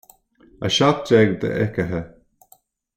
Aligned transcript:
A 0.65 0.67
seacht 0.77 1.09
déag 1.13 1.29
d'fhichithe 1.45 2.01